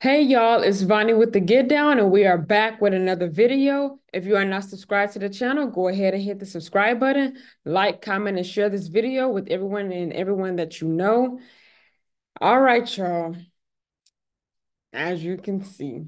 Hey 0.00 0.22
y'all, 0.22 0.62
it's 0.62 0.82
Vonni 0.82 1.18
with 1.18 1.32
the 1.32 1.40
Get 1.40 1.66
Down, 1.66 1.98
and 1.98 2.10
we 2.10 2.26
are 2.26 2.36
back 2.36 2.80
with 2.80 2.92
another 2.92 3.26
video. 3.28 3.98
If 4.12 4.26
you 4.26 4.36
are 4.36 4.44
not 4.44 4.64
subscribed 4.64 5.14
to 5.14 5.18
the 5.18 5.30
channel, 5.30 5.66
go 5.66 5.88
ahead 5.88 6.12
and 6.12 6.22
hit 6.22 6.38
the 6.38 6.46
subscribe 6.46 7.00
button, 7.00 7.38
like, 7.64 8.02
comment, 8.02 8.36
and 8.36 8.46
share 8.46 8.68
this 8.68 8.88
video 8.88 9.28
with 9.28 9.48
everyone 9.48 9.90
and 9.90 10.12
everyone 10.12 10.56
that 10.56 10.80
you 10.80 10.88
know. 10.88 11.40
All 12.38 12.60
right, 12.60 12.96
y'all. 12.96 13.34
As 14.92 15.24
you 15.24 15.38
can 15.38 15.64
see, 15.64 16.04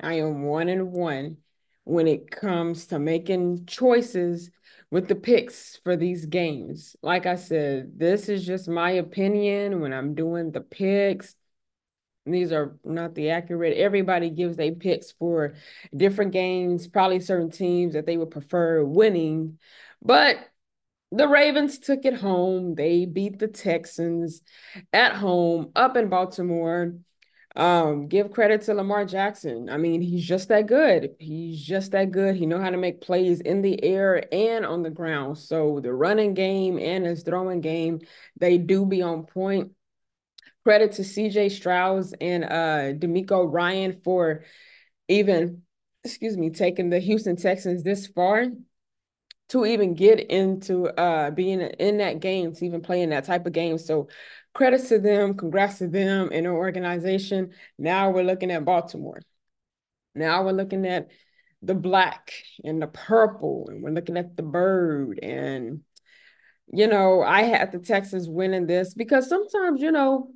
I 0.00 0.14
am 0.18 0.42
one 0.42 0.68
and 0.68 0.92
one 0.92 1.38
when 1.84 2.06
it 2.06 2.30
comes 2.30 2.86
to 2.88 2.98
making 2.98 3.64
choices 3.64 4.50
with 4.90 5.08
the 5.08 5.14
picks 5.14 5.80
for 5.84 5.96
these 5.96 6.26
games. 6.26 6.96
Like 7.02 7.24
I 7.24 7.36
said, 7.36 7.98
this 7.98 8.28
is 8.28 8.46
just 8.46 8.68
my 8.68 8.90
opinion 8.90 9.80
when 9.80 9.94
I'm 9.94 10.14
doing 10.14 10.52
the 10.52 10.60
picks 10.60 11.34
these 12.26 12.52
are 12.52 12.76
not 12.84 13.14
the 13.14 13.30
accurate. 13.30 13.76
Everybody 13.76 14.30
gives 14.30 14.56
their 14.56 14.72
picks 14.72 15.10
for 15.12 15.54
different 15.96 16.32
games, 16.32 16.86
probably 16.86 17.20
certain 17.20 17.50
teams 17.50 17.94
that 17.94 18.06
they 18.06 18.16
would 18.16 18.30
prefer 18.30 18.84
winning. 18.84 19.58
But 20.02 20.38
the 21.12 21.26
Ravens 21.26 21.78
took 21.78 22.04
it 22.04 22.14
home. 22.14 22.74
They 22.74 23.04
beat 23.04 23.38
the 23.38 23.48
Texans 23.48 24.42
at 24.92 25.14
home 25.14 25.72
up 25.74 25.96
in 25.96 26.08
Baltimore. 26.08 26.94
Um, 27.56 28.06
give 28.06 28.30
credit 28.30 28.62
to 28.62 28.74
Lamar 28.74 29.04
Jackson. 29.04 29.68
I 29.68 29.76
mean, 29.76 30.00
he's 30.00 30.24
just 30.24 30.48
that 30.48 30.66
good. 30.66 31.16
He's 31.18 31.60
just 31.60 31.90
that 31.92 32.12
good. 32.12 32.36
He 32.36 32.46
know 32.46 32.60
how 32.60 32.70
to 32.70 32.76
make 32.76 33.00
plays 33.00 33.40
in 33.40 33.60
the 33.60 33.82
air 33.82 34.24
and 34.32 34.64
on 34.64 34.84
the 34.84 34.90
ground. 34.90 35.36
So 35.36 35.80
the 35.82 35.92
running 35.92 36.34
game 36.34 36.78
and 36.78 37.04
his 37.04 37.24
throwing 37.24 37.60
game, 37.60 38.00
they 38.38 38.56
do 38.56 38.86
be 38.86 39.02
on 39.02 39.24
point 39.24 39.72
credit 40.64 40.92
to 40.92 41.02
CJ 41.02 41.50
Stroud 41.50 42.04
and 42.20 42.44
uh 42.44 42.92
DeMeco 42.98 43.50
Ryan 43.50 44.00
for 44.02 44.44
even, 45.08 45.62
excuse 46.04 46.36
me, 46.36 46.50
taking 46.50 46.90
the 46.90 47.00
Houston 47.00 47.36
Texans 47.36 47.82
this 47.82 48.06
far 48.06 48.46
to 49.50 49.66
even 49.66 49.94
get 49.94 50.20
into 50.20 50.86
uh 50.88 51.30
being 51.30 51.60
in 51.60 51.98
that 51.98 52.20
game, 52.20 52.54
to 52.54 52.64
even 52.64 52.82
playing 52.82 53.10
that 53.10 53.24
type 53.24 53.46
of 53.46 53.52
game. 53.52 53.78
So 53.78 54.08
credits 54.54 54.88
to 54.88 54.98
them, 54.98 55.34
congrats 55.34 55.78
to 55.78 55.88
them 55.88 56.30
and 56.32 56.46
their 56.46 56.54
organization. 56.54 57.52
Now 57.78 58.10
we're 58.10 58.24
looking 58.24 58.50
at 58.50 58.64
Baltimore. 58.64 59.20
Now 60.14 60.44
we're 60.44 60.52
looking 60.52 60.86
at 60.86 61.08
the 61.62 61.74
black 61.74 62.32
and 62.64 62.80
the 62.80 62.86
purple, 62.86 63.68
and 63.68 63.82
we're 63.82 63.90
looking 63.90 64.16
at 64.16 64.36
the 64.36 64.42
bird 64.42 65.20
and 65.22 65.82
you 66.72 66.86
know, 66.86 67.22
I 67.22 67.42
had 67.42 67.72
the 67.72 67.78
Texans 67.78 68.28
winning 68.28 68.66
this 68.66 68.94
because 68.94 69.28
sometimes, 69.28 69.82
you 69.82 69.90
know, 69.90 70.30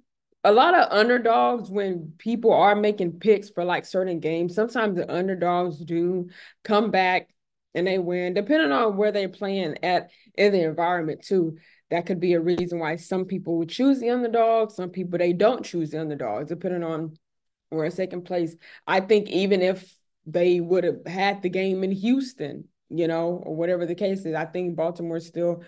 a 0.45 0.53
lot 0.53 0.75
of 0.75 0.93
underdogs 0.93 1.71
when 1.71 2.13
people 2.19 2.53
are 2.53 2.77
making 2.77 3.13
picks 3.19 3.49
for 3.49 3.65
like 3.65 3.87
certain 3.87 4.21
games 4.21 4.55
sometimes 4.55 4.97
the 4.97 5.13
underdogs 5.13 5.79
do 5.79 6.29
come 6.63 6.91
back 6.91 7.29
and 7.75 7.87
they 7.87 7.99
win 7.99 8.35
depending 8.35 8.71
on 8.71 8.97
where 8.97 9.11
they're 9.11 9.29
playing 9.29 9.77
at 9.83 10.11
in 10.37 10.53
the 10.53 10.63
environment 10.63 11.23
too. 11.23 11.57
That 11.91 12.07
could 12.07 12.21
be 12.21 12.35
a 12.35 12.41
reason 12.41 12.79
why 12.79 12.97
some 12.97 13.25
people 13.25 13.59
would 13.59 13.69
choose 13.69 14.01
the 14.01 14.11
underdog 14.11 14.71
some 14.71 14.91
people 14.91 15.19
they 15.19 15.33
don't 15.33 15.65
choose 15.65 15.91
the 15.91 16.01
underdogs 16.01 16.49
depending 16.49 16.85
on 16.85 17.17
where 17.71 17.87
it's 17.87 17.97
taking 17.97 18.23
place. 18.23 18.55
I 18.87 19.01
think 19.01 19.29
even 19.29 19.63
if 19.63 19.93
they 20.27 20.61
would 20.61 20.85
have 20.85 21.07
had 21.07 21.43
the 21.43 21.51
game 21.51 21.85
in 21.85 21.93
houston 21.93 22.65
you 22.89 23.07
know 23.07 23.43
or 23.45 23.55
whatever 23.55 23.87
the 23.87 23.95
case 23.95 24.25
is 24.25 24.35
i 24.35 24.45
think 24.45 24.77
baltimore 24.77 25.21
still 25.21 25.63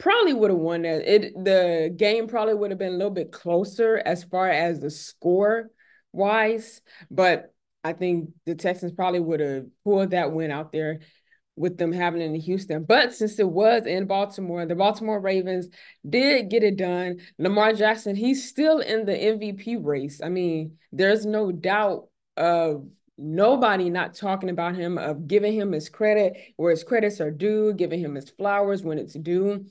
probably 0.00 0.32
would 0.32 0.50
have 0.50 0.58
won 0.58 0.82
that. 0.82 1.06
It 1.06 1.34
the 1.34 1.94
game 1.94 2.26
probably 2.26 2.54
would 2.54 2.70
have 2.70 2.78
been 2.78 2.94
a 2.94 2.96
little 2.96 3.10
bit 3.12 3.30
closer 3.30 4.02
as 4.04 4.24
far 4.24 4.48
as 4.48 4.80
the 4.80 4.90
score 4.90 5.70
wise, 6.12 6.80
but 7.10 7.54
I 7.84 7.92
think 7.92 8.30
the 8.46 8.56
Texans 8.56 8.92
probably 8.92 9.20
would 9.20 9.40
have 9.40 9.66
pulled 9.84 10.10
that 10.10 10.32
win 10.32 10.50
out 10.50 10.72
there 10.72 11.00
with 11.56 11.76
them 11.76 11.92
having 11.92 12.22
it 12.22 12.26
in 12.26 12.34
Houston. 12.34 12.84
But 12.84 13.14
since 13.14 13.38
it 13.38 13.48
was 13.48 13.86
in 13.86 14.06
Baltimore, 14.06 14.64
the 14.66 14.74
Baltimore 14.74 15.20
Ravens 15.20 15.68
did 16.08 16.48
get 16.48 16.62
it 16.62 16.76
done. 16.76 17.18
Lamar 17.38 17.74
Jackson, 17.74 18.16
he's 18.16 18.48
still 18.48 18.78
in 18.78 19.04
the 19.04 19.12
MVP 19.12 19.84
race. 19.84 20.20
I 20.22 20.30
mean, 20.30 20.78
there's 20.90 21.26
no 21.26 21.52
doubt 21.52 22.08
of 22.36 22.88
nobody 23.18 23.90
not 23.90 24.14
talking 24.14 24.48
about 24.48 24.74
him, 24.74 24.96
of 24.96 25.28
giving 25.28 25.52
him 25.52 25.72
his 25.72 25.90
credit 25.90 26.38
where 26.56 26.70
his 26.70 26.84
credits 26.84 27.20
are 27.20 27.30
due, 27.30 27.74
giving 27.74 28.00
him 28.00 28.14
his 28.14 28.30
flowers 28.30 28.82
when 28.82 28.98
it's 28.98 29.14
due. 29.14 29.66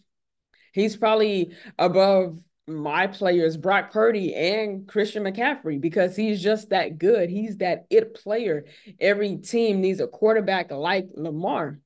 He's 0.73 0.97
probably 0.97 1.51
above 1.77 2.39
my 2.69 3.07
players, 3.07 3.57
Brock 3.57 3.91
Purdy 3.91 4.33
and 4.35 4.87
Christian 4.87 5.23
McCaffrey, 5.23 5.81
because 5.81 6.15
he's 6.15 6.41
just 6.41 6.69
that 6.69 6.97
good. 6.97 7.29
He's 7.29 7.57
that 7.57 7.85
it 7.89 8.13
player. 8.13 8.65
Every 8.99 9.37
team 9.37 9.81
needs 9.81 9.99
a 9.99 10.07
quarterback 10.07 10.71
like 10.71 11.07
Lamar. 11.15 11.79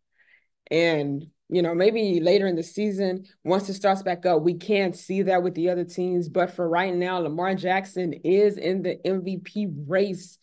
And, 0.70 1.26
you 1.50 1.62
know, 1.62 1.74
maybe 1.74 2.20
later 2.20 2.48
in 2.48 2.56
the 2.56 2.64
season, 2.64 3.26
once 3.44 3.70
it 3.70 3.76
starts 3.76 4.04
back 4.04 4.26
up, 4.26 4.42
we 4.42 4.56
can 4.56 4.94
see 4.94 5.24
that 5.24 5.44
with 5.44 5.56
the 5.56 5.70
other 5.70 5.86
teams. 5.86 6.30
But 6.30 6.52
for 6.52 6.68
right 6.68 6.94
now, 6.94 7.20
Lamar 7.20 7.56
Jackson 7.56 8.14
is 8.14 8.58
in 8.58 8.82
the 8.82 8.98
MVP 9.06 9.74
race 9.88 10.38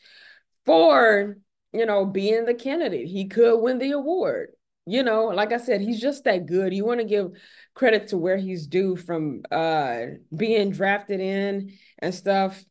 for, 0.64 1.36
you 1.72 1.86
know, 1.86 2.06
being 2.06 2.44
the 2.44 2.54
candidate. 2.54 3.08
He 3.08 3.26
could 3.28 3.58
win 3.60 3.78
the 3.78 3.92
award 3.92 4.50
you 4.90 5.02
know, 5.02 5.26
like 5.26 5.52
I 5.52 5.58
said, 5.58 5.80
he's 5.80 6.00
just 6.00 6.24
that 6.24 6.46
good. 6.46 6.74
You 6.74 6.84
want 6.84 7.00
to 7.00 7.06
give 7.06 7.32
credit 7.74 8.08
to 8.08 8.18
where 8.18 8.36
he's 8.36 8.66
due 8.66 8.96
from 8.96 9.42
uh 9.50 10.00
being 10.34 10.70
drafted 10.70 11.20
in 11.20 11.72
and 11.98 12.14
stuff. 12.14 12.62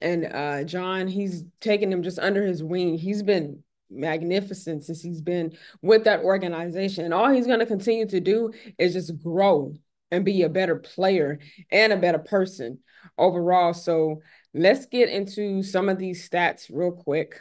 And 0.00 0.24
uh 0.24 0.64
John, 0.64 1.08
he's 1.08 1.44
taken 1.60 1.92
him 1.92 2.02
just 2.02 2.18
under 2.18 2.44
his 2.44 2.62
wing. 2.62 2.96
He's 2.96 3.22
been 3.22 3.62
magnificent 3.90 4.84
since 4.84 5.00
he's 5.02 5.20
been 5.20 5.56
with 5.82 6.04
that 6.04 6.20
organization. 6.20 7.04
And 7.04 7.14
all 7.14 7.30
he's 7.30 7.46
going 7.46 7.60
to 7.60 7.66
continue 7.66 8.06
to 8.06 8.20
do 8.20 8.52
is 8.78 8.92
just 8.92 9.22
grow 9.22 9.74
and 10.10 10.24
be 10.24 10.42
a 10.42 10.48
better 10.48 10.76
player 10.76 11.38
and 11.70 11.92
a 11.92 11.96
better 11.96 12.18
person 12.18 12.78
overall. 13.18 13.72
So 13.72 14.22
let's 14.52 14.86
get 14.86 15.08
into 15.08 15.62
some 15.62 15.88
of 15.88 15.98
these 15.98 16.28
stats 16.28 16.70
real 16.72 16.92
quick 16.92 17.40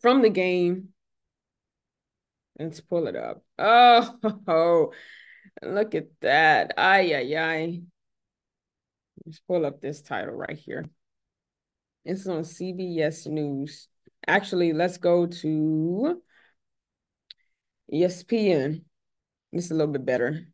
from 0.00 0.22
the 0.22 0.30
game. 0.30 0.88
Let's 2.60 2.82
pull 2.82 3.06
it 3.06 3.16
up. 3.16 3.42
Oh, 3.58 4.92
look 5.62 5.94
at 5.94 6.08
that. 6.20 6.74
Ay, 6.76 7.14
ay, 7.14 7.36
ay. 7.38 7.80
Let's 9.24 9.40
pull 9.40 9.64
up 9.64 9.80
this 9.80 10.02
title 10.02 10.34
right 10.34 10.58
here. 10.58 10.84
It's 12.04 12.26
on 12.26 12.42
CBS 12.42 13.26
News. 13.28 13.88
Actually, 14.26 14.74
let's 14.74 14.98
go 14.98 15.26
to 15.26 16.20
ESPN. 17.90 18.82
It's 19.52 19.70
a 19.70 19.74
little 19.74 19.92
bit 19.92 20.04
better. 20.04 20.46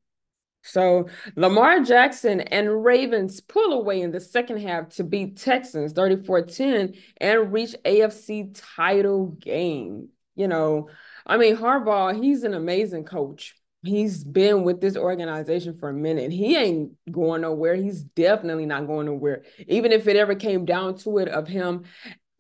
So 0.63 1.09
Lamar 1.35 1.81
Jackson 1.81 2.41
and 2.41 2.85
Ravens 2.85 3.41
pull 3.41 3.73
away 3.73 4.01
in 4.01 4.13
the 4.13 4.21
second 4.21 4.61
half 4.61 4.91
to 4.91 5.05
beat 5.05 5.39
Texans 5.39 5.93
34-10 5.93 6.97
and 7.21 7.53
reach 7.53 7.75
AFC 7.85 8.57
title 8.77 9.27
game. 9.41 10.11
You 10.37 10.47
know, 10.49 10.89
I 11.27 11.37
mean, 11.37 11.57
Harbaugh, 11.57 12.23
he's 12.23 12.45
an 12.45 12.55
amazing 12.55 13.05
coach. 13.05 13.57
He's 13.83 14.25
been 14.25 14.63
with 14.63 14.81
this 14.81 14.97
organization 14.97 15.77
for 15.77 15.89
a 15.89 15.95
minute. 15.95 16.33
He 16.33 16.57
ain't 16.57 16.93
going 17.11 17.43
nowhere. 17.43 17.75
He's 17.75 18.03
definitely 18.03 18.67
not 18.67 18.87
going 18.87 19.07
nowhere. 19.07 19.43
Even 19.67 19.93
if 19.93 20.07
it 20.07 20.17
ever 20.17 20.35
came 20.35 20.65
down 20.65 20.97
to 20.99 21.19
it 21.19 21.29
of 21.29 21.47
him 21.49 21.85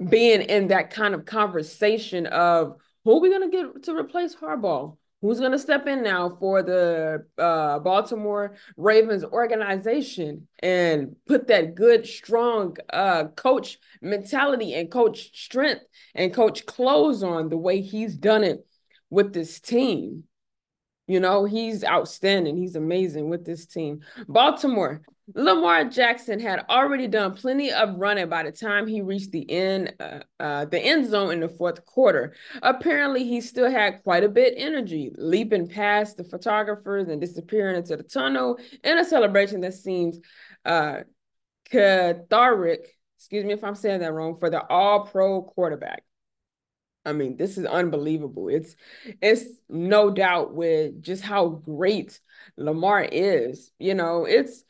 being 0.08 0.42
in 0.42 0.68
that 0.68 0.90
kind 0.90 1.14
of 1.14 1.24
conversation 1.24 2.26
of 2.26 2.76
who 3.04 3.16
are 3.16 3.20
we 3.20 3.28
going 3.28 3.50
to 3.50 3.56
get 3.56 3.82
to 3.84 3.96
replace 3.96 4.34
Harbaugh? 4.34 4.96
Who's 5.22 5.40
going 5.40 5.52
to 5.52 5.58
step 5.58 5.86
in 5.86 6.02
now 6.02 6.36
for 6.38 6.62
the 6.62 7.24
uh, 7.38 7.78
Baltimore 7.78 8.54
Ravens 8.76 9.24
organization 9.24 10.46
and 10.60 11.16
put 11.26 11.46
that 11.48 11.74
good, 11.74 12.06
strong 12.06 12.76
uh, 12.92 13.24
coach 13.28 13.78
mentality 14.02 14.74
and 14.74 14.90
coach 14.90 15.30
strength 15.42 15.82
and 16.14 16.34
coach 16.34 16.66
clothes 16.66 17.22
on 17.22 17.48
the 17.48 17.56
way 17.56 17.80
he's 17.80 18.14
done 18.14 18.44
it 18.44 18.66
with 19.16 19.32
this 19.32 19.60
team. 19.60 20.24
You 21.08 21.20
know, 21.20 21.46
he's 21.46 21.82
outstanding. 21.84 22.58
He's 22.58 22.76
amazing 22.76 23.30
with 23.30 23.46
this 23.46 23.64
team. 23.64 24.00
Baltimore, 24.28 25.00
Lamar 25.34 25.84
Jackson 25.84 26.38
had 26.38 26.66
already 26.68 27.06
done 27.06 27.34
plenty 27.34 27.72
of 27.72 27.96
running 27.96 28.28
by 28.28 28.42
the 28.42 28.52
time 28.52 28.86
he 28.86 29.00
reached 29.00 29.30
the 29.30 29.50
end, 29.50 29.94
uh, 30.00 30.18
uh, 30.38 30.64
the 30.66 30.78
end 30.78 31.08
zone 31.08 31.32
in 31.32 31.40
the 31.40 31.48
fourth 31.48 31.86
quarter. 31.86 32.34
Apparently, 32.60 33.24
he 33.24 33.40
still 33.40 33.70
had 33.70 34.02
quite 34.02 34.22
a 34.22 34.28
bit 34.28 34.52
energy, 34.58 35.10
leaping 35.16 35.66
past 35.66 36.18
the 36.18 36.24
photographers 36.24 37.08
and 37.08 37.18
disappearing 37.18 37.76
into 37.76 37.96
the 37.96 38.02
tunnel 38.02 38.58
in 38.84 38.98
a 38.98 39.04
celebration 39.04 39.62
that 39.62 39.72
seems 39.72 40.18
uh, 40.66 40.98
cathartic. 41.70 42.86
Excuse 43.16 43.46
me 43.46 43.54
if 43.54 43.64
I'm 43.64 43.76
saying 43.76 44.00
that 44.00 44.12
wrong 44.12 44.36
for 44.36 44.50
the 44.50 44.62
All-Pro 44.62 45.40
quarterback. 45.42 46.02
I 47.06 47.12
mean, 47.12 47.36
this 47.36 47.56
is 47.56 47.64
unbelievable. 47.64 48.48
It's 48.48 48.74
it's 49.22 49.44
no 49.68 50.10
doubt 50.10 50.54
with 50.54 51.00
just 51.00 51.22
how 51.22 51.48
great 51.48 52.20
Lamar 52.56 53.04
is. 53.04 53.70
You 53.78 53.94
know, 53.94 54.24
it's 54.24 54.64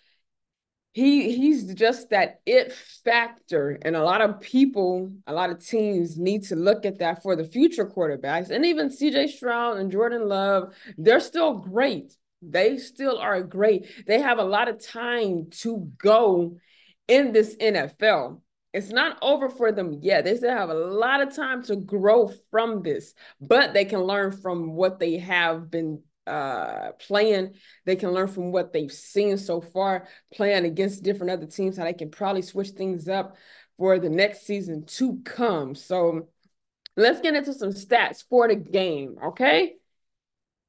he 0.92 1.36
he's 1.36 1.74
just 1.74 2.10
that 2.10 2.40
it 2.46 2.72
factor. 2.72 3.78
And 3.82 3.96
a 3.96 4.04
lot 4.04 4.20
of 4.20 4.40
people 4.40 5.10
a 5.26 5.32
lot 5.32 5.50
of 5.50 5.64
teams 5.64 6.16
need 6.16 6.44
to 6.44 6.56
look 6.56 6.84
at 6.86 6.98
that 6.98 7.22
for 7.22 7.36
the 7.36 7.44
future 7.44 7.86
quarterbacks 7.86 8.50
and 8.50 8.64
even 8.66 8.90
CJ 8.90 9.30
Stroud 9.30 9.78
and 9.78 9.90
Jordan 9.90 10.28
Love. 10.28 10.74
They're 10.98 11.20
still 11.20 11.54
great. 11.54 12.14
They 12.42 12.78
still 12.78 13.18
are 13.18 13.42
great. 13.42 14.06
They 14.06 14.20
have 14.20 14.38
a 14.38 14.44
lot 14.44 14.68
of 14.68 14.84
time 14.84 15.48
to 15.62 15.90
go 15.98 16.56
in 17.08 17.32
this 17.32 17.56
NFL 17.56 18.40
it's 18.76 18.90
not 18.90 19.18
over 19.22 19.48
for 19.48 19.72
them 19.72 19.98
yet 20.02 20.24
they 20.24 20.36
still 20.36 20.50
have 20.50 20.70
a 20.70 20.74
lot 20.74 21.20
of 21.20 21.34
time 21.34 21.62
to 21.62 21.76
grow 21.76 22.30
from 22.50 22.82
this 22.82 23.14
but 23.40 23.74
they 23.74 23.84
can 23.84 24.00
learn 24.00 24.30
from 24.30 24.74
what 24.74 24.98
they 24.98 25.18
have 25.18 25.70
been 25.70 26.00
uh, 26.26 26.92
playing. 26.98 27.54
They 27.84 27.96
can 27.96 28.10
learn 28.10 28.28
from 28.28 28.52
what 28.52 28.72
they've 28.72 28.92
seen 28.92 29.38
so 29.38 29.60
far, 29.60 30.08
playing 30.34 30.64
against 30.64 31.02
different 31.02 31.30
other 31.30 31.46
teams, 31.46 31.76
how 31.76 31.84
they 31.84 31.92
can 31.92 32.10
probably 32.10 32.42
switch 32.42 32.70
things 32.70 33.08
up 33.08 33.36
for 33.78 33.98
the 33.98 34.10
next 34.10 34.46
season 34.46 34.84
to 34.86 35.20
come. 35.24 35.74
So 35.74 36.28
let's 36.96 37.20
get 37.20 37.34
into 37.34 37.52
some 37.52 37.70
stats 37.70 38.24
for 38.28 38.48
the 38.48 38.56
game, 38.56 39.16
okay? 39.22 39.74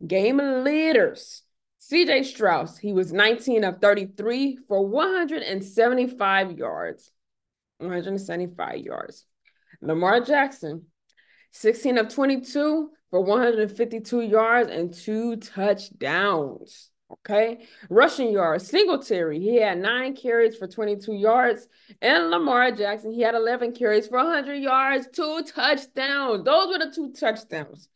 Game 0.05 0.37
leaders. 0.37 1.43
CJ 1.79 2.25
Stroud, 2.25 2.69
he 2.81 2.91
was 2.91 3.13
19 3.13 3.63
of 3.63 3.79
33 3.79 4.59
for 4.67 4.85
175 4.85 6.57
yards. 6.57 7.11
175 7.79 8.77
yards. 8.77 9.25
Lamar 9.81 10.21
Jackson, 10.21 10.85
16 11.51 11.97
of 11.97 12.13
22 12.13 12.89
for 13.09 13.21
152 13.21 14.21
yards 14.21 14.69
and 14.69 14.93
two 14.93 15.37
touchdowns. 15.37 16.89
Okay. 17.09 17.65
Rushing 17.89 18.31
yards, 18.31 18.67
Singletary, 18.67 19.39
he 19.39 19.61
had 19.61 19.77
nine 19.77 20.13
carries 20.13 20.57
for 20.57 20.67
22 20.67 21.13
yards. 21.13 21.67
And 22.01 22.31
Lamar 22.31 22.71
Jackson, 22.71 23.11
he 23.11 23.21
had 23.21 23.33
11 23.33 23.73
carries 23.73 24.07
for 24.07 24.17
100 24.17 24.55
yards, 24.55 25.07
two 25.13 25.43
touchdowns. 25.55 26.43
Those 26.43 26.67
were 26.67 26.85
the 26.85 26.91
two 26.93 27.13
touchdowns 27.13 27.87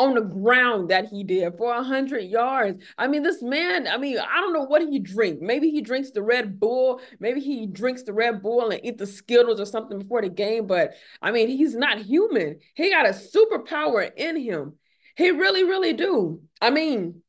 on 0.00 0.14
the 0.14 0.22
ground 0.22 0.88
that 0.88 1.08
he 1.08 1.22
did 1.22 1.58
for 1.58 1.66
100 1.74 2.20
yards. 2.20 2.82
I 2.96 3.06
mean, 3.06 3.22
this 3.22 3.42
man, 3.42 3.86
I 3.86 3.98
mean, 3.98 4.18
I 4.18 4.40
don't 4.40 4.54
know 4.54 4.64
what 4.64 4.80
he 4.80 4.98
drink. 4.98 5.42
Maybe 5.42 5.70
he 5.70 5.82
drinks 5.82 6.10
the 6.10 6.22
Red 6.22 6.58
Bull. 6.58 7.02
Maybe 7.18 7.40
he 7.40 7.66
drinks 7.66 8.02
the 8.02 8.14
Red 8.14 8.42
Bull 8.42 8.70
and 8.70 8.80
eat 8.82 8.96
the 8.96 9.06
Skittles 9.06 9.60
or 9.60 9.66
something 9.66 9.98
before 9.98 10.22
the 10.22 10.30
game. 10.30 10.66
But 10.66 10.94
I 11.20 11.32
mean, 11.32 11.48
he's 11.48 11.74
not 11.74 11.98
human. 11.98 12.60
He 12.74 12.88
got 12.88 13.04
a 13.04 13.10
superpower 13.10 14.10
in 14.16 14.40
him. 14.40 14.76
He 15.16 15.32
really, 15.32 15.64
really 15.64 15.92
do. 15.92 16.40
I 16.62 16.70
mean, 16.70 17.20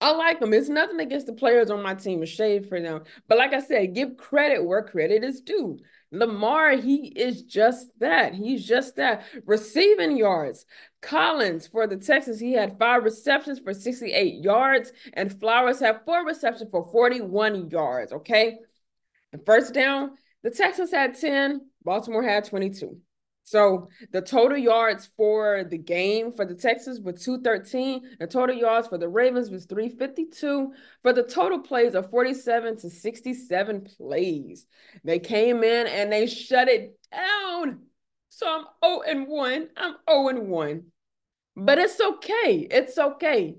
I 0.00 0.12
like 0.12 0.40
them. 0.40 0.52
It's 0.52 0.68
nothing 0.68 1.00
against 1.00 1.26
the 1.26 1.32
players 1.32 1.70
on 1.70 1.82
my 1.82 1.94
team, 1.94 2.22
a 2.22 2.26
shade 2.26 2.68
for 2.68 2.80
them. 2.80 3.04
But 3.28 3.38
like 3.38 3.54
I 3.54 3.60
said, 3.60 3.94
give 3.94 4.16
credit 4.16 4.62
where 4.64 4.82
credit 4.82 5.24
is 5.24 5.40
due. 5.40 5.78
Lamar, 6.12 6.72
he 6.72 7.08
is 7.08 7.42
just 7.42 7.88
that. 7.98 8.34
He's 8.34 8.66
just 8.66 8.96
that. 8.96 9.24
Receiving 9.46 10.16
yards. 10.16 10.66
Collins 11.00 11.66
for 11.66 11.86
the 11.86 11.96
Texans, 11.96 12.38
he 12.38 12.52
had 12.52 12.78
five 12.78 13.04
receptions 13.04 13.58
for 13.58 13.72
68 13.72 14.44
yards, 14.44 14.92
and 15.14 15.38
Flowers 15.40 15.80
had 15.80 16.04
four 16.04 16.26
receptions 16.26 16.70
for 16.70 16.84
41 16.92 17.70
yards. 17.70 18.12
Okay. 18.12 18.58
The 19.32 19.38
first 19.38 19.72
down, 19.72 20.12
the 20.42 20.50
Texans 20.50 20.90
had 20.90 21.18
10, 21.18 21.62
Baltimore 21.82 22.22
had 22.22 22.44
22. 22.44 22.98
So 23.46 23.90
the 24.10 24.20
total 24.20 24.58
yards 24.58 25.08
for 25.16 25.62
the 25.62 25.78
game 25.78 26.32
for 26.32 26.44
the 26.44 26.56
Texans 26.56 27.00
was 27.00 27.22
213. 27.22 28.16
The 28.18 28.26
total 28.26 28.56
yards 28.56 28.88
for 28.88 28.98
the 28.98 29.08
Ravens 29.08 29.50
was 29.50 29.66
352. 29.66 30.72
For 31.02 31.12
the 31.12 31.22
total 31.22 31.60
plays 31.60 31.94
of 31.94 32.10
47 32.10 32.78
to 32.78 32.90
67 32.90 33.88
plays. 33.96 34.66
They 35.04 35.20
came 35.20 35.62
in 35.62 35.86
and 35.86 36.10
they 36.10 36.26
shut 36.26 36.66
it 36.66 36.98
down. 37.12 37.82
So 38.30 38.48
I'm 38.48 38.64
0 38.84 39.02
and 39.06 39.28
1. 39.28 39.68
I'm 39.76 39.94
0 40.10 40.28
and 40.28 40.48
1. 40.48 40.82
But 41.54 41.78
it's 41.78 42.00
okay. 42.00 42.66
It's 42.68 42.98
okay. 42.98 43.58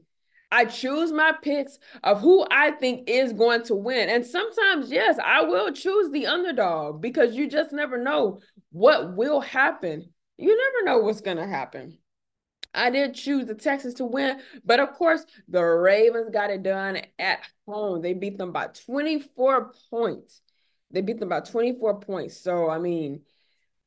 I 0.51 0.65
choose 0.65 1.13
my 1.13 1.33
picks 1.41 1.77
of 2.03 2.19
who 2.19 2.45
I 2.51 2.71
think 2.71 3.09
is 3.09 3.31
going 3.33 3.63
to 3.63 3.75
win. 3.75 4.09
And 4.09 4.25
sometimes, 4.25 4.91
yes, 4.91 5.17
I 5.23 5.43
will 5.43 5.71
choose 5.71 6.09
the 6.11 6.27
underdog 6.27 7.01
because 7.01 7.35
you 7.35 7.49
just 7.49 7.71
never 7.71 7.97
know 7.97 8.39
what 8.77 9.15
will 9.15 9.41
happen. 9.41 10.09
You 10.37 10.55
never 10.55 10.85
know 10.85 11.03
what's 11.03 11.21
going 11.21 11.37
to 11.37 11.47
happen. 11.47 11.97
I 12.73 12.91
did 12.91 13.15
choose 13.15 13.47
the 13.47 13.55
Texans 13.55 13.95
to 13.95 14.05
win, 14.05 14.39
but 14.63 14.79
of 14.79 14.93
course, 14.93 15.25
the 15.47 15.63
Ravens 15.63 16.29
got 16.31 16.51
it 16.51 16.61
done 16.61 16.99
at 17.17 17.39
home. 17.65 18.01
They 18.01 18.13
beat 18.13 18.37
them 18.37 18.51
by 18.51 18.67
24 18.85 19.73
points. 19.89 20.41
They 20.91 21.01
beat 21.01 21.19
them 21.19 21.29
by 21.29 21.39
24 21.39 22.01
points. 22.01 22.39
So, 22.39 22.69
I 22.69 22.77
mean, 22.77 23.21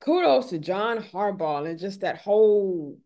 kudos 0.00 0.50
to 0.50 0.58
John 0.58 0.98
Harbaugh 0.98 1.68
and 1.68 1.78
just 1.78 2.00
that 2.00 2.18
whole 2.18 2.98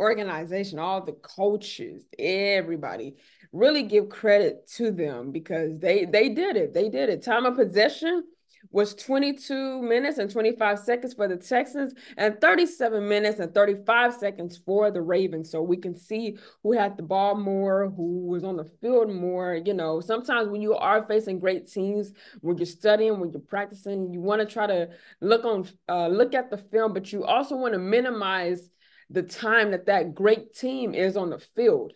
organization, 0.00 0.80
all 0.80 1.04
the 1.04 1.12
coaches, 1.12 2.04
everybody. 2.18 3.16
Really 3.52 3.84
give 3.84 4.08
credit 4.08 4.68
to 4.76 4.90
them 4.90 5.30
because 5.30 5.78
they 5.78 6.04
they 6.04 6.28
did 6.30 6.56
it. 6.56 6.74
They 6.74 6.88
did 6.88 7.08
it. 7.08 7.22
Time 7.22 7.46
of 7.46 7.56
possession 7.56 8.24
was 8.70 8.94
22 8.94 9.82
minutes 9.82 10.18
and 10.18 10.30
25 10.30 10.78
seconds 10.78 11.14
for 11.14 11.28
the 11.28 11.36
Texans 11.36 11.94
and 12.16 12.40
37 12.40 13.08
minutes 13.08 13.38
and 13.38 13.54
35 13.54 14.14
seconds 14.14 14.60
for 14.64 14.90
the 14.90 15.00
Ravens. 15.00 15.50
So 15.50 15.62
we 15.62 15.76
can 15.76 15.96
see 15.96 16.38
who 16.62 16.72
had 16.72 16.96
the 16.96 17.02
ball 17.02 17.34
more, 17.34 17.90
who 17.90 18.26
was 18.26 18.44
on 18.44 18.56
the 18.56 18.70
field 18.80 19.12
more. 19.12 19.54
You 19.54 19.74
know, 19.74 20.00
sometimes 20.00 20.48
when 20.48 20.60
you 20.60 20.74
are 20.74 21.06
facing 21.06 21.38
great 21.38 21.70
teams, 21.70 22.12
when 22.40 22.56
you're 22.58 22.66
studying, 22.66 23.18
when 23.18 23.30
you're 23.30 23.40
practicing, 23.40 24.12
you 24.12 24.20
want 24.20 24.40
to 24.40 24.46
try 24.46 24.66
to 24.66 24.88
look 25.20 25.44
on, 25.44 25.68
uh, 25.88 26.08
look 26.08 26.34
at 26.34 26.50
the 26.50 26.58
film, 26.58 26.92
but 26.92 27.12
you 27.12 27.24
also 27.24 27.56
want 27.56 27.72
to 27.72 27.78
minimize 27.78 28.68
the 29.10 29.22
time 29.22 29.70
that 29.70 29.86
that 29.86 30.14
great 30.14 30.54
team 30.54 30.94
is 30.94 31.16
on 31.16 31.30
the 31.30 31.38
field. 31.38 31.92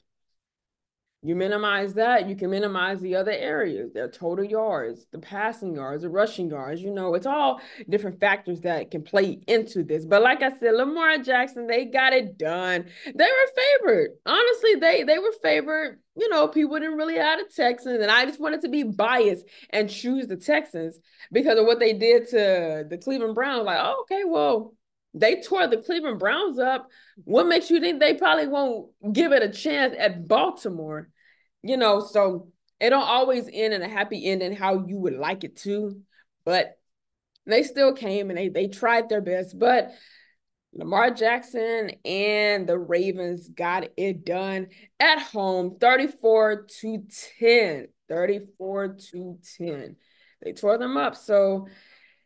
You 1.24 1.36
minimize 1.36 1.94
that, 1.94 2.28
you 2.28 2.34
can 2.34 2.50
minimize 2.50 3.00
the 3.00 3.14
other 3.14 3.30
areas, 3.30 3.92
their 3.92 4.08
total 4.08 4.44
yards, 4.44 5.06
the 5.12 5.20
passing 5.20 5.72
yards, 5.76 6.02
the 6.02 6.08
rushing 6.08 6.50
yards. 6.50 6.82
You 6.82 6.90
know, 6.90 7.14
it's 7.14 7.26
all 7.26 7.60
different 7.88 8.18
factors 8.18 8.62
that 8.62 8.90
can 8.90 9.02
play 9.02 9.38
into 9.46 9.84
this. 9.84 10.04
But 10.04 10.22
like 10.22 10.42
I 10.42 10.50
said, 10.58 10.74
Lamar 10.74 11.18
Jackson, 11.18 11.68
they 11.68 11.84
got 11.84 12.12
it 12.12 12.36
done. 12.36 12.86
They 13.04 13.24
were 13.24 13.86
favored. 13.86 14.10
Honestly, 14.26 14.74
they 14.80 15.04
they 15.04 15.18
were 15.20 15.32
favored. 15.40 16.00
You 16.16 16.28
know, 16.28 16.48
people 16.48 16.80
didn't 16.80 16.98
really 16.98 17.18
have 17.18 17.38
the 17.38 17.46
Texans, 17.54 18.02
and 18.02 18.10
I 18.10 18.26
just 18.26 18.40
wanted 18.40 18.62
to 18.62 18.68
be 18.68 18.82
biased 18.82 19.44
and 19.70 19.88
choose 19.88 20.26
the 20.26 20.36
Texans 20.36 20.98
because 21.30 21.56
of 21.56 21.66
what 21.66 21.78
they 21.78 21.92
did 21.92 22.28
to 22.30 22.84
the 22.90 22.98
Cleveland 22.98 23.36
Browns. 23.36 23.64
Like, 23.64 23.78
oh, 23.80 24.02
okay, 24.02 24.24
well, 24.24 24.74
they 25.14 25.40
tore 25.40 25.68
the 25.68 25.76
Cleveland 25.76 26.18
Browns 26.18 26.58
up. 26.58 26.88
What 27.24 27.46
makes 27.46 27.70
you 27.70 27.80
think 27.80 28.00
they 28.00 28.14
probably 28.14 28.48
won't 28.48 28.90
give 29.12 29.32
it 29.32 29.42
a 29.44 29.48
chance 29.50 29.94
at 29.96 30.26
Baltimore? 30.26 31.10
You 31.62 31.76
know, 31.76 32.00
so 32.00 32.48
it 32.80 32.90
don't 32.90 33.02
always 33.02 33.48
end 33.52 33.74
in 33.74 33.82
a 33.82 33.88
happy 33.88 34.26
ending 34.26 34.54
how 34.54 34.84
you 34.86 34.98
would 34.98 35.14
like 35.14 35.44
it 35.44 35.56
to, 35.58 36.00
but 36.44 36.78
they 37.46 37.62
still 37.62 37.92
came 37.92 38.30
and 38.30 38.38
they 38.38 38.48
they 38.48 38.68
tried 38.68 39.08
their 39.08 39.20
best. 39.20 39.58
But 39.58 39.92
Lamar 40.74 41.10
Jackson 41.10 41.90
and 42.04 42.66
the 42.66 42.78
Ravens 42.78 43.48
got 43.48 43.88
it 43.96 44.24
done 44.24 44.68
at 44.98 45.20
home 45.20 45.76
34 45.80 46.66
to 46.80 47.04
10. 47.38 47.88
34 48.08 48.96
to 49.12 49.38
10. 49.58 49.96
They 50.42 50.52
tore 50.52 50.78
them 50.78 50.96
up. 50.96 51.16
So 51.16 51.68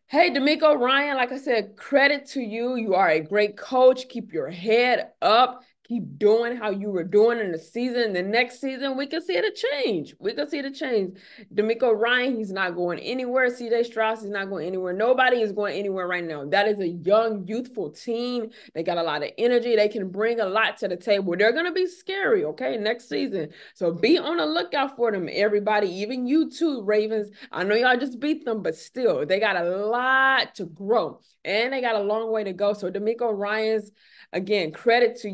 Hey, 0.08 0.30
DeMeco 0.30 0.78
Ryan, 0.78 1.16
like 1.16 1.32
I 1.32 1.38
said, 1.38 1.76
credit 1.76 2.26
to 2.26 2.40
you. 2.40 2.76
You 2.76 2.94
are 2.94 3.08
a 3.08 3.18
great 3.18 3.56
coach. 3.56 4.08
Keep 4.08 4.32
your 4.32 4.48
head 4.48 5.08
up 5.20 5.64
keep 5.86 6.18
doing 6.18 6.56
how 6.56 6.70
you 6.70 6.90
were 6.90 7.04
doing 7.04 7.38
in 7.38 7.52
the 7.52 7.58
season, 7.58 8.12
the 8.12 8.22
next 8.22 8.60
season, 8.60 8.96
we 8.96 9.06
can 9.06 9.22
see 9.22 9.40
the 9.40 9.52
change. 9.52 10.14
We 10.18 10.32
can 10.32 10.48
see 10.48 10.60
the 10.60 10.70
change. 10.70 11.18
DeMeco 11.54 11.96
Ryan, 11.96 12.36
he's 12.36 12.52
not 12.52 12.74
going 12.74 12.98
anywhere. 12.98 13.48
CJ 13.48 13.86
Stroud 13.86 14.18
is 14.18 14.24
not 14.24 14.48
going 14.48 14.66
anywhere. 14.66 14.92
Nobody 14.92 15.40
is 15.40 15.52
going 15.52 15.78
anywhere 15.78 16.08
right 16.08 16.24
now. 16.24 16.44
That 16.44 16.66
is 16.66 16.80
a 16.80 16.88
young, 16.88 17.46
youthful 17.46 17.90
team. 17.90 18.50
They 18.74 18.82
got 18.82 18.98
a 18.98 19.02
lot 19.02 19.22
of 19.22 19.30
energy. 19.38 19.76
They 19.76 19.88
can 19.88 20.08
bring 20.08 20.40
a 20.40 20.46
lot 20.46 20.76
to 20.78 20.88
the 20.88 20.96
table. 20.96 21.36
They're 21.36 21.52
going 21.52 21.66
to 21.66 21.72
be 21.72 21.86
scary, 21.86 22.44
okay, 22.44 22.76
next 22.76 23.08
season. 23.08 23.50
So 23.74 23.92
be 23.92 24.18
on 24.18 24.38
the 24.38 24.46
lookout 24.46 24.96
for 24.96 25.12
them, 25.12 25.28
everybody, 25.30 25.88
even 25.88 26.26
you 26.26 26.50
too, 26.50 26.82
Ravens. 26.82 27.28
I 27.52 27.62
know 27.62 27.76
y'all 27.76 27.96
just 27.96 28.18
beat 28.18 28.44
them, 28.44 28.62
but 28.62 28.74
still, 28.74 29.24
they 29.24 29.38
got 29.38 29.56
a 29.56 29.64
lot 29.64 30.54
to 30.56 30.64
grow 30.64 31.20
and 31.44 31.72
they 31.72 31.80
got 31.80 31.94
a 31.94 32.00
long 32.00 32.32
way 32.32 32.42
to 32.44 32.52
go. 32.52 32.72
So 32.72 32.90
DeMeco 32.90 33.36
Ryan's 33.36 33.92
Again, 34.32 34.72
credit 34.72 35.16
to 35.22 35.30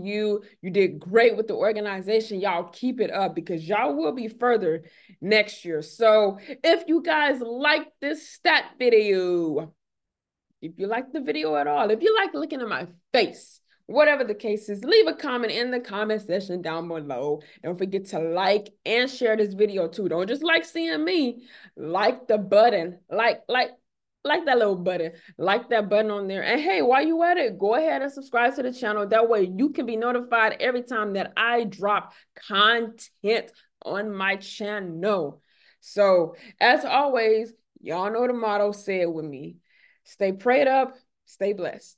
you. 0.60 0.70
Did 0.70 0.98
great 0.98 1.36
with 1.36 1.48
the 1.48 1.54
organization. 1.54 2.40
Y'all 2.40 2.64
keep 2.64 3.00
it 3.00 3.10
up 3.10 3.34
because 3.34 3.66
y'all 3.66 3.94
will 3.94 4.12
be 4.12 4.28
further 4.28 4.84
next 5.20 5.64
year. 5.64 5.82
So 5.82 6.38
if 6.64 6.84
you 6.86 7.02
guys 7.02 7.40
like 7.40 7.88
this 8.00 8.28
stat 8.28 8.72
video, 8.78 9.74
if 10.60 10.72
you 10.78 10.86
like 10.86 11.12
the 11.12 11.20
video 11.20 11.56
at 11.56 11.66
all, 11.66 11.90
if 11.90 12.02
you 12.02 12.14
like 12.14 12.34
looking 12.34 12.60
at 12.60 12.68
my 12.68 12.86
face, 13.12 13.60
whatever 13.86 14.24
the 14.24 14.34
case 14.34 14.68
is, 14.68 14.84
leave 14.84 15.06
a 15.06 15.14
comment 15.14 15.52
in 15.52 15.70
the 15.70 15.80
comment 15.80 16.22
section 16.22 16.62
down 16.62 16.88
below. 16.88 17.40
Don't 17.62 17.78
forget 17.78 18.06
to 18.06 18.18
like 18.20 18.68
and 18.86 19.10
share 19.10 19.36
this 19.36 19.54
video 19.54 19.88
too. 19.88 20.08
Don't 20.08 20.28
just 20.28 20.42
like 20.42 20.64
seeing 20.64 21.04
me, 21.04 21.42
like 21.76 22.26
the 22.28 22.38
button, 22.38 22.98
like, 23.10 23.42
like, 23.48 23.70
like 24.24 24.44
that 24.46 24.58
little 24.58 24.76
button, 24.76 25.12
like 25.36 25.68
that 25.70 25.88
button 25.88 26.10
on 26.10 26.28
there. 26.28 26.42
And 26.42 26.60
hey, 26.60 26.82
while 26.82 27.04
you 27.04 27.22
at 27.22 27.36
it, 27.36 27.58
go 27.58 27.74
ahead 27.74 28.02
and 28.02 28.12
subscribe 28.12 28.54
to 28.56 28.62
the 28.62 28.72
channel. 28.72 29.06
That 29.06 29.28
way 29.28 29.50
you 29.56 29.70
can 29.70 29.86
be 29.86 29.96
notified 29.96 30.56
every 30.60 30.82
time 30.82 31.14
that 31.14 31.32
I 31.36 31.64
drop 31.64 32.12
content 32.48 33.50
on 33.84 34.14
my 34.14 34.36
channel. 34.36 35.42
So 35.80 36.36
as 36.60 36.84
always, 36.84 37.52
y'all 37.80 38.12
know 38.12 38.26
the 38.26 38.32
motto, 38.32 38.72
say 38.72 39.00
it 39.00 39.12
with 39.12 39.24
me. 39.24 39.56
Stay 40.04 40.32
prayed 40.32 40.68
up, 40.68 40.94
stay 41.24 41.52
blessed. 41.52 41.96